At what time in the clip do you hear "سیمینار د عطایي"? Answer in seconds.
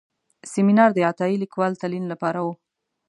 0.51-1.35